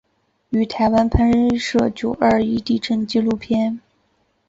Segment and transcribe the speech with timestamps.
[0.49, 3.79] 于台湾拍摄九二一地震纪录片。